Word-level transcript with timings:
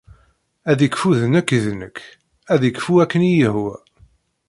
Ad 0.71 0.79
ikfu 0.87 1.09
d 1.19 1.21
nekk 1.33 1.49
i 1.57 1.59
d 1.65 1.67
nekk, 1.79 1.97
ad 2.53 2.61
ikfu 2.69 2.93
akken 3.03 3.21
i 3.23 3.25
iyi-ihwa. 3.31 3.75